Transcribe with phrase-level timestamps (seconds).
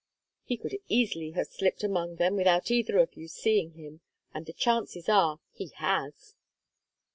[0.43, 4.01] He could easily have slipped among them without either of you seeing him,
[4.33, 6.33] and the chances are he has."